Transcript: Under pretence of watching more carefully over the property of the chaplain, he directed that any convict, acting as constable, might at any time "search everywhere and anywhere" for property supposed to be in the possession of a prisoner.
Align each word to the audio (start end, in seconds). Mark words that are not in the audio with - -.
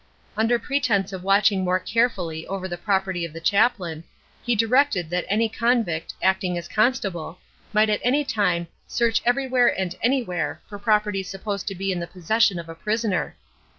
Under 0.35 0.57
pretence 0.57 1.13
of 1.13 1.23
watching 1.23 1.63
more 1.63 1.79
carefully 1.79 2.47
over 2.47 2.67
the 2.67 2.75
property 2.75 3.23
of 3.23 3.33
the 3.33 3.39
chaplain, 3.39 4.03
he 4.41 4.55
directed 4.55 5.11
that 5.11 5.25
any 5.29 5.47
convict, 5.47 6.15
acting 6.23 6.57
as 6.57 6.67
constable, 6.67 7.37
might 7.71 7.87
at 7.87 8.01
any 8.03 8.25
time 8.25 8.67
"search 8.87 9.21
everywhere 9.25 9.67
and 9.79 9.93
anywhere" 10.01 10.59
for 10.67 10.79
property 10.79 11.21
supposed 11.21 11.67
to 11.67 11.75
be 11.75 11.91
in 11.91 11.99
the 11.99 12.07
possession 12.07 12.57
of 12.57 12.67
a 12.67 12.73
prisoner. 12.73 13.37